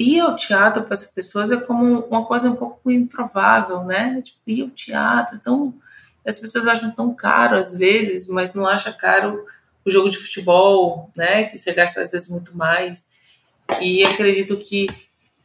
[0.00, 4.22] ir ao teatro para as pessoas é como uma coisa um pouco improvável, né?
[4.22, 5.74] Tipo, ir ao teatro, então
[6.26, 9.44] as pessoas acham tão caro às vezes, mas não acha caro
[9.84, 11.44] o jogo de futebol, né?
[11.44, 13.04] Que você gasta às vezes muito mais.
[13.80, 14.88] E acredito que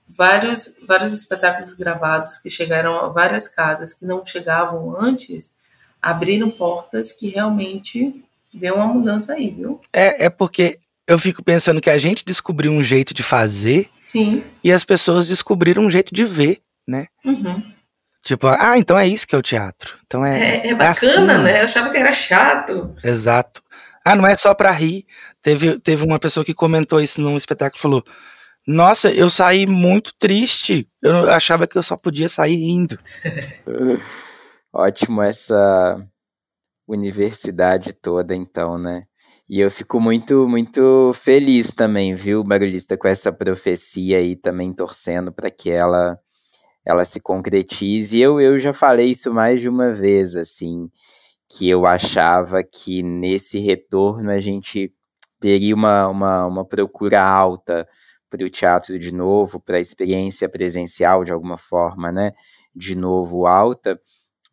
[0.07, 5.53] vários vários espetáculos gravados que chegaram a várias casas que não chegavam antes
[6.01, 9.81] abriram portas que realmente vê uma mudança aí, viu?
[9.91, 14.43] É, é porque eu fico pensando que a gente descobriu um jeito de fazer Sim.
[14.63, 17.07] e as pessoas descobriram um jeito de ver, né?
[17.23, 17.61] Uhum.
[18.23, 19.95] Tipo, ah, então é isso que é o teatro.
[20.07, 21.43] Então é, é, é, é bacana, é assim.
[21.43, 21.59] né?
[21.59, 22.95] Eu achava que era chato.
[23.03, 23.61] Exato.
[24.03, 25.05] Ah, não é só pra rir.
[25.43, 28.03] Teve, teve uma pessoa que comentou isso num espetáculo falou:
[28.65, 30.87] Nossa, eu saí muito triste.
[31.03, 32.97] Eu achava que eu só podia sair rindo.
[34.73, 35.99] Ótimo essa
[36.87, 39.03] universidade toda, então, né?
[39.47, 45.31] E eu fico muito, muito feliz também, viu, Barulhista, com essa profecia aí, também torcendo
[45.31, 46.19] para que ela
[46.85, 48.19] ela se concretize.
[48.19, 50.89] Eu, eu já falei isso mais de uma vez, assim,
[51.49, 54.93] que eu achava que nesse retorno a gente
[55.39, 57.87] teria uma, uma, uma procura alta
[58.29, 62.33] para o teatro de novo, para a experiência presencial de alguma forma, né?
[62.75, 63.99] De novo alta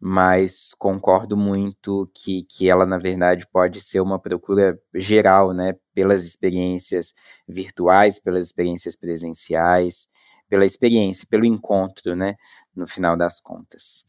[0.04, 6.24] mas concordo muito que, que ela, na verdade, pode ser uma procura geral, né, pelas
[6.24, 7.12] experiências
[7.48, 10.08] virtuais, pelas experiências presenciais,
[10.48, 12.34] pela experiência, pelo encontro, né,
[12.74, 14.02] no final das contas.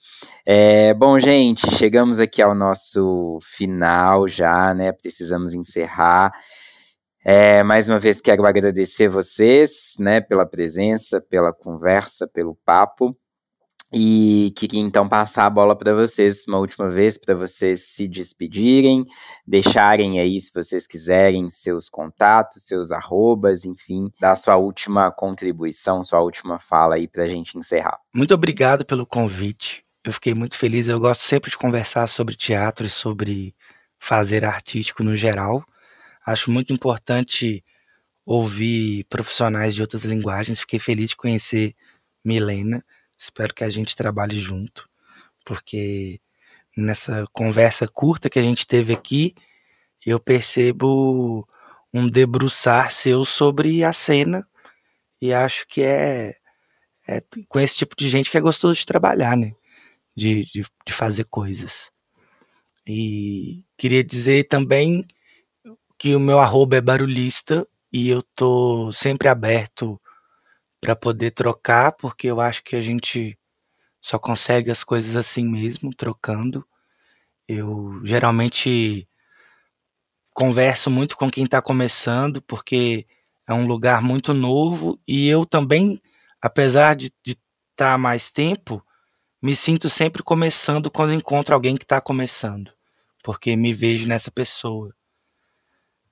[0.44, 6.34] É, bom, gente, chegamos aqui ao nosso final já, né, precisamos encerrar.
[7.24, 13.16] É, mais uma vez quero agradecer vocês, né, pela presença, pela conversa, pelo papo.
[13.96, 19.06] E queria então passar a bola para vocês uma última vez, para vocês se despedirem,
[19.46, 26.22] deixarem aí, se vocês quiserem, seus contatos, seus arrobas, enfim, dar sua última contribuição, sua
[26.22, 28.00] última fala aí para a gente encerrar.
[28.12, 29.86] Muito obrigado pelo convite.
[30.04, 30.88] Eu fiquei muito feliz.
[30.88, 33.56] Eu gosto sempre de conversar sobre teatro e sobre
[34.00, 35.64] fazer artístico no geral.
[36.26, 37.64] Acho muito importante
[38.26, 40.62] ouvir profissionais de outras linguagens.
[40.62, 41.76] Fiquei feliz de conhecer
[42.26, 42.84] Milena
[43.24, 44.90] Espero que a gente trabalhe junto,
[45.46, 46.20] porque
[46.76, 49.34] nessa conversa curta que a gente teve aqui,
[50.06, 51.48] eu percebo
[51.94, 54.46] um debruçar seu sobre a cena
[55.22, 56.36] e acho que é,
[57.08, 59.56] é com esse tipo de gente que é gostoso de trabalhar, né?
[60.14, 61.92] De, de, de fazer coisas.
[62.86, 65.08] E queria dizer também
[65.98, 69.98] que o meu arroba é barulhista e eu tô sempre aberto
[70.84, 73.40] para poder trocar, porque eu acho que a gente
[74.02, 76.68] só consegue as coisas assim mesmo, trocando.
[77.48, 79.08] Eu geralmente
[80.34, 83.06] converso muito com quem está começando, porque
[83.48, 86.02] é um lugar muito novo e eu também,
[86.42, 87.38] apesar de estar
[87.78, 88.86] tá mais tempo,
[89.42, 92.74] me sinto sempre começando quando encontro alguém que está começando,
[93.24, 94.94] porque me vejo nessa pessoa.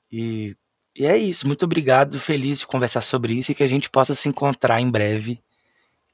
[0.09, 0.55] E
[0.95, 1.47] e é isso.
[1.47, 2.19] Muito obrigado.
[2.19, 5.39] Feliz de conversar sobre isso e que a gente possa se encontrar em breve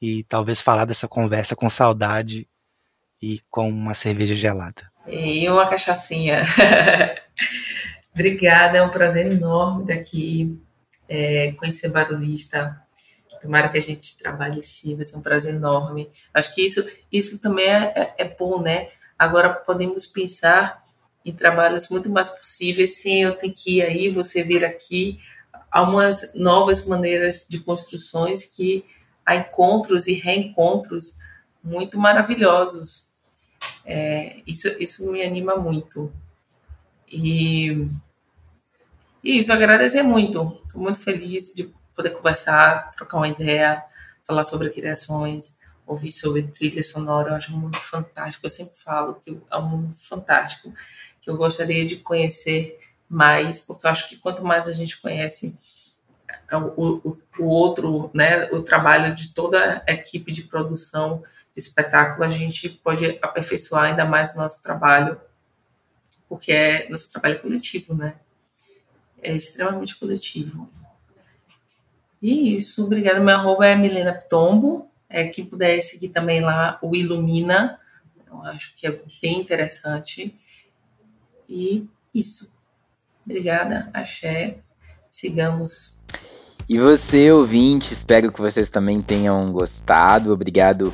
[0.01, 2.47] e talvez falar dessa conversa com saudade
[3.21, 4.91] e com uma cerveja gelada.
[5.07, 6.43] E uma cachaçinha.
[8.13, 10.59] Obrigada, é um prazer enorme daqui
[11.07, 12.81] é, conhecer Barulhista.
[13.41, 16.09] Tomara que a gente trabalhe sim, vai ser um prazer enorme.
[16.33, 18.89] Acho que isso, isso também é, é, é bom, né?
[19.17, 20.83] Agora podemos pensar
[21.27, 25.19] em trabalhos muito mais possíveis sem eu ter que ir aí, você vir aqui.
[25.69, 28.85] Há umas novas maneiras de construções que
[29.25, 31.17] há encontros e reencontros
[31.61, 33.11] muito maravilhosos.
[33.83, 36.09] É, isso, isso me anima muito.
[37.11, 37.89] E,
[39.21, 40.61] e isso, agradecer muito.
[40.65, 43.83] Estou muito feliz de poder conversar, trocar uma ideia,
[44.25, 47.31] falar sobre criações, ouvir sobre trilha sonora.
[47.31, 48.45] Eu acho um mundo fantástico.
[48.45, 50.73] Eu sempre falo que é um mundo fantástico,
[51.27, 55.59] que eu gostaria de conhecer mais, porque eu acho que quanto mais a gente conhece
[56.77, 61.21] o, o, o, outro, né, o trabalho de toda a equipe de produção
[61.53, 65.19] de espetáculo, a gente pode aperfeiçoar ainda mais o nosso trabalho,
[66.29, 68.15] porque é nosso trabalho coletivo, né?
[69.21, 70.69] É extremamente coletivo.
[72.21, 73.19] E isso, obrigada.
[73.19, 74.89] Meu arroba é Milena Ptombo.
[75.09, 77.79] É, quem puder seguir também lá o Ilumina,
[78.27, 80.37] eu acho que é bem interessante.
[81.47, 82.51] E isso.
[83.25, 84.59] Obrigada, axé.
[85.09, 85.97] Sigamos
[86.69, 90.33] e você, ouvinte, espero que vocês também tenham gostado.
[90.33, 90.93] Obrigado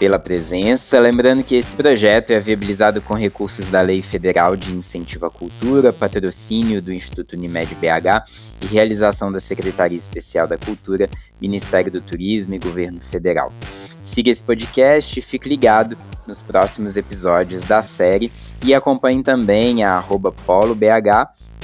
[0.00, 0.98] pela presença.
[0.98, 5.92] Lembrando que esse projeto é viabilizado com recursos da Lei Federal de Incentivo à Cultura,
[5.92, 8.24] patrocínio do Instituto Unimed BH
[8.62, 11.06] e realização da Secretaria Especial da Cultura,
[11.38, 13.52] Ministério do Turismo e Governo Federal.
[14.00, 18.32] Siga esse podcast e fique ligado nos próximos episódios da série
[18.64, 20.02] e acompanhe também a
[20.46, 20.80] polobh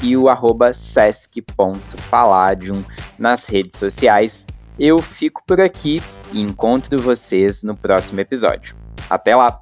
[0.02, 0.72] e o arroba
[3.18, 4.46] nas redes sociais
[4.78, 6.02] eu fico por aqui
[6.32, 8.76] e encontro vocês no próximo episódio.
[9.08, 9.58] Até lá!